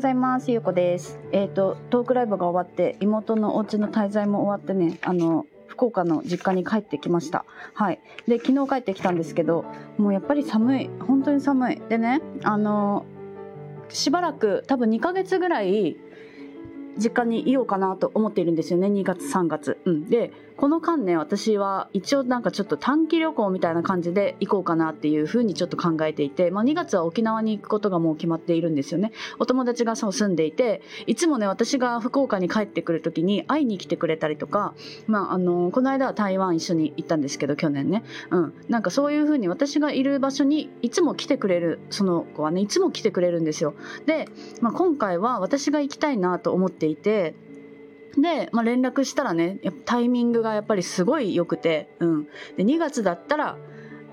[0.00, 0.50] ございます。
[0.50, 1.20] ゆうこです。
[1.30, 7.44] えっ、ー、と、トークライブが終わって、妹のお家の滞在も終わってね、あの、福岡の実家に帰ってきました。
[7.74, 8.00] はい。
[8.26, 9.66] で、昨日帰ってきたんですけど、
[9.98, 10.90] もうやっぱり寒い。
[11.06, 11.82] 本当に寒い。
[11.90, 13.04] でね、あの、
[13.90, 15.98] しばらく、多分2ヶ月ぐらい、
[16.96, 29.10] 実家にいようかなと思っているんですよね2月3月、うん、でこの間ね私は一応なんかちょっと短期旅行みたいな感じで行こうかなっていうふうにちょっと考えていて、まあ、2月は沖縄に行くことがもう決まっているんですよね。
[29.38, 34.74] お友達がそう住んでいていつもね私が福岡に帰ってくる時に会いに来てくれたりとか、
[35.06, 43.72] まあ、あのこの間は台湾一緒に行ったんですけど去年ね、うん、なんかそういうふうに私がいる場所にいつも来てくれるその子はねいつも来てくれるんですよ。
[44.04, 44.28] で、
[44.60, 47.34] まあ、今回は私が行きたいなと思っていて
[48.16, 52.24] で、まあ、連絡したらねタイミングがやっぱりすごい良くて、うん、
[52.56, 53.56] で2月だったら、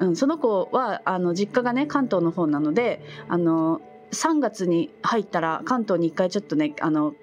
[0.00, 3.80] うん、その子はあの実家がね関東の方なのであの
[4.12, 7.14] 3月に入ったら関東に1回ちょっとねあの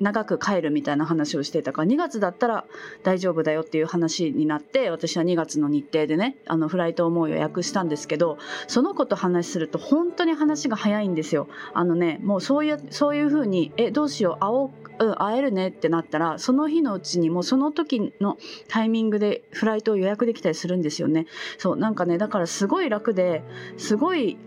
[0.00, 2.64] 長く帰るみたいな話をしてたから2月だったら
[3.02, 11.48] 大丈夫だよっていう話になって私は2月の日程でねあのフライトをもう予約したんですけどその子と話すると本当に話が早いんですよ。
[11.74, 18.36] あのねもうそういうそういう風にえどうしよう会おううん、会えるねってなったらその日のうちにもうその時の
[18.68, 21.26] タイミングでフライトを予約できたりするんですよね
[21.58, 23.42] そうなんかねだからすごい楽で
[23.76, 24.38] すごい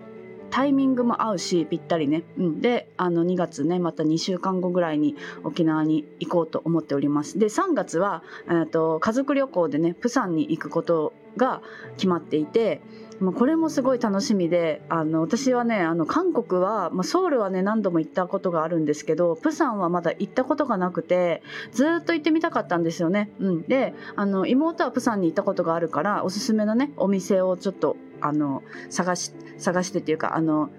[0.52, 7.40] タイミングも合うしぴったりね、うん、であの2月ねまた2週間後ぐらいに沖縄に行こうと思っております。
[7.40, 11.62] で3月は、えーと、家族旅行でねプサンに行くことが
[11.96, 12.82] 決まっていて
[13.22, 23.30] まあ、これもすごい楽しみであの私はねあの韓国は、まあ、ソウルはね何度も行ったことがあるんですけどプサンはまだ行ったことがなくてずっと行ってみたかったんですよね。
[23.40, 30.72] うん、であの妹はプサンに行ったことがあるからおすすめのねお店をちょっとあの探し探してっていうかあの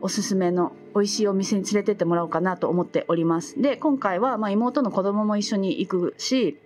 [0.00, 3.60] おすすめの美味しいお店に連れてってもらおうかなと思っております。
[3.62, 6.58] で今回はまあ妹の子供も一緒に行くし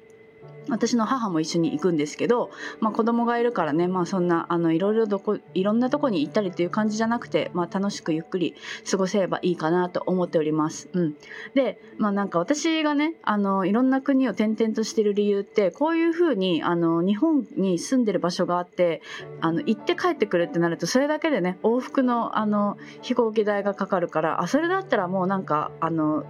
[0.69, 2.50] 私の母も一緒に行くんですけど、
[2.81, 8.55] まあ、子供がいるからね、まあ、そんなあのいろいろどこいろんなとこに行ったりっていう感じじゃなくて、まあ、楽しくゆっくり
[8.89, 10.89] 過ごせればいいかなと思っております。
[10.93, 11.15] うん、
[11.55, 19.03] で、まあ、なんか私がねあのいろんな国を転々としてる理由ってこういうふうにあの日本に住んでる場所があって
[19.41, 26.25] あの行って帰ってくるってなるとそれだけでね往復のあの飛行機代がかかるからあそれだったらもうなんかあの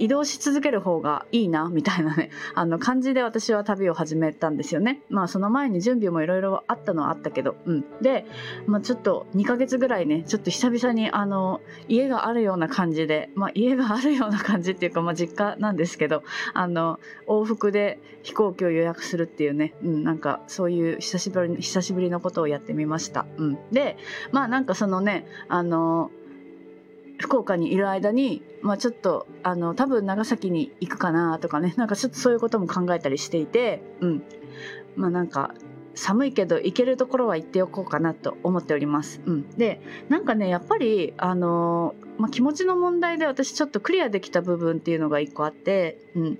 [0.00, 5.02] 移動し続ける方がいいなみたいなね あの感じで私は旅を始めたんですよね。
[5.10, 7.84] まあその前に準備もいろいろあったのはあったけどうん。
[8.00, 8.26] で、
[8.66, 16.22] まあ、ちょっと2ヶ月ぐらいねちょっと久々にあの家があるような感じでまあ家があるような感じっていうかまあ実家なんですけど
[16.54, 23.98] あの往復で飛行機を予約するっていうね、うん、なんかそういう久しぶり久しぶりのことをやってみました、うん、で
[24.32, 26.10] まあなんかそのねあの
[27.20, 34.22] 福岡にいる間に、まあ、ちょっとあの多分長崎に行くかなとかね なんかちょっとそういうことも考えたりしていて、うん。
[34.96, 35.54] まあ、なんか
[35.94, 39.20] 寒いけど行けるところは行っておこうかなと思っております。
[39.24, 46.38] うん、でなんかねやっぱりあの、まあ、気持ちの問題で私ちょっとクリアできた部分っていうのが一個あって、うん、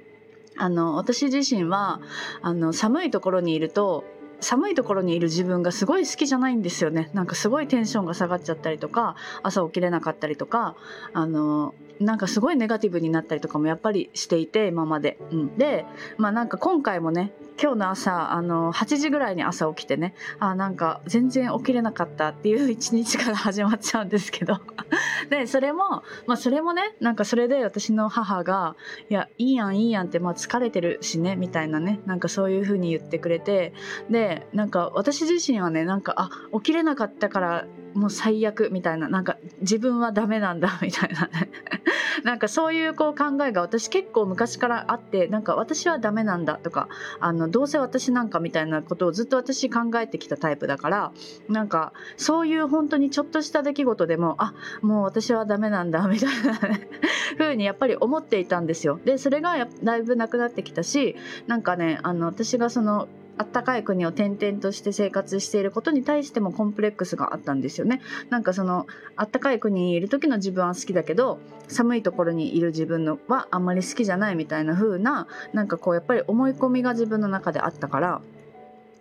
[0.56, 2.00] あの私自身は
[2.42, 4.04] あの寒いところにいると
[4.40, 7.10] 寒いところにいる自分がすごい好きじゃないんですよね。
[7.14, 10.76] なんかすごいテンションが下がっちゃったりとか朝起きれなかったりとか
[11.12, 15.84] あのなんかすごいネガティブになったりとかもやっぱりしていて今まで、うん、で
[16.16, 24.60] まあなんか今回もね今日の朝あの8時ぐらいに朝起きてねあなんか全然起きれなかったっていう一日から始まっちゃうんですけど。
[25.28, 28.76] でそれもまあそれもねなんかそれで私の母が
[29.10, 33.74] 「いやいいやんいいやん」ってまあ疲れてるしねみたいなねなんかそういう風に言ってくれて
[34.08, 41.50] でなんか私自身はねなんかあ起きれなかったからもう最悪みたいななんか自分はダメなんだ みたいなね
[42.24, 46.88] なんかそういうこう考えが私結構昔からあってなんか私はダメなんだとか
[47.18, 51.12] あのどうせ私なんかみたいなことをずっと私考えてきたタイプだから
[51.48, 56.58] なんかそういう本当にちょっとした出来事でもあもう私はダメなんだみたいな
[57.38, 59.00] 風にやっぱり思っていたんですよ。
[59.04, 61.16] でそれがだいぶなくなってきたし
[61.46, 63.08] なんかねあの私がその
[63.40, 68.02] あったかい国を転々として生活していることに対してもコンプレックスがあったんですよね。
[68.28, 78.20] なんかそのあったかい国にいる時の自分は好きだけど寒いところにいる自分のはあんまり好きじゃないみたいな風ななんかこうやっぱり思い込みが自分の中であったから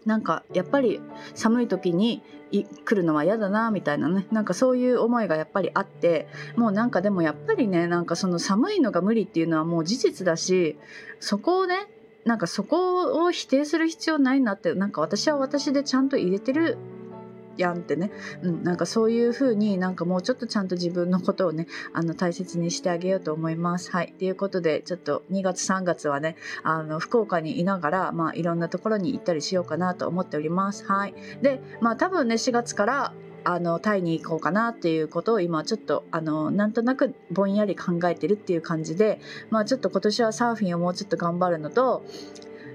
[0.06, 1.02] なんかやっぱり
[1.36, 10.78] 寒い時に来るのは嫌だなみたいなねなんかそういう思いがやっぱりあってもうなんかでもやっぱりねなんかその寒いのが無理っていうのはもう事実だし
[11.20, 11.88] そこをね
[12.26, 16.78] なんかそこを否定する必要ないなってなんか私は私でちゃんと入れてる
[17.60, 18.12] やんってね、
[18.42, 23.92] うん、なんかそういう風になんかもうちょっとちゃんと自分のことをねあの大切にしてあげようと思います。
[23.92, 30.86] はいということでちょっと2月3月はねあの福岡にいながら、まあ、いろんなところに行ったりしようかなと思っております。
[30.86, 33.14] はいでまあ多分ね4月から
[33.44, 39.20] あのタイに行こうかなっていうことを今ちょっとあのなんとなくぼんやり考えてるっていう感じで、
[39.50, 42.04] まあ、ちょっと今年はサーフィンをもうちょっと頑張るのと、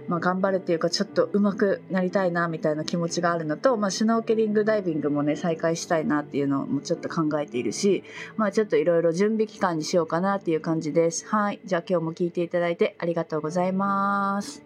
[0.08, 8.04] まあ、頑張るっていうかちょっと上手くなりたいなみたいな気持ちがあるのと、まあ、シュノーケリングダイビングもね再開したいなっていうのもちょっと考えているし、
[8.36, 11.26] まあ、ちょっといろいろ準備期間にしようかなっていう感じです。
[11.26, 11.60] はい。
[11.64, 14.62] じゃあ今日も聞いていただいてありがとうございます。